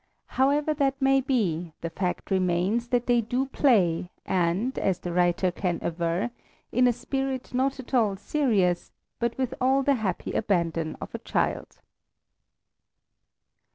[0.33, 5.51] However that may be, the fact remains that they do play and, as the writer
[5.51, 6.31] can aver,
[6.71, 11.19] in a spirit not at all serious, but with all the happy abandon of a
[11.19, 11.81] child.